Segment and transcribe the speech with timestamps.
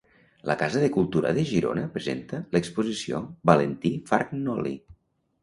[0.51, 3.21] La Casa de Cultura de Girona presenta l'exposició
[3.53, 4.75] Valentí Fargnoli.